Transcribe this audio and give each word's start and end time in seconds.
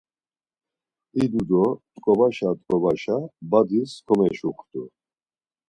İdu 1.23 1.41
do 1.49 1.65
t̆ǩobaşa 1.93 2.49
t̆ǩobaşa 2.57 3.17
badis 3.51 3.91
komeşuxtu. 4.05 4.81